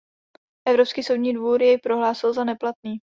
Evropský 0.67 1.03
soudní 1.03 1.33
dvůr 1.33 1.61
jej 1.61 1.77
prohlásil 1.79 2.33
za 2.33 2.43
neplatný. 2.43 2.97